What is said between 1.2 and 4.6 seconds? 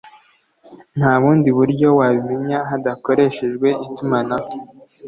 bundi buryo wabimenya hadakoreshejwe itumanaho